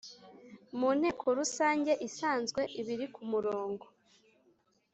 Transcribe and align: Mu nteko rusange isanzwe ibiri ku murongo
Mu 0.77 0.89
nteko 0.97 1.25
rusange 1.37 1.91
isanzwe 2.07 2.61
ibiri 2.79 3.05
ku 3.13 3.21
murongo 3.31 3.85